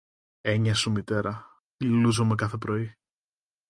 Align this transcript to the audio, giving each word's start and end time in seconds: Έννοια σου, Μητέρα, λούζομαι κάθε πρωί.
Έννοια 0.41 0.75
σου, 0.75 0.91
Μητέρα, 0.91 1.61
λούζομαι 1.77 2.35
κάθε 2.35 2.57
πρωί. 2.57 2.95